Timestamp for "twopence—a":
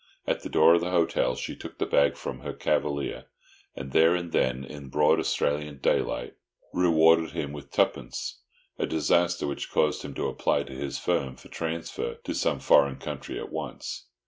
7.71-8.87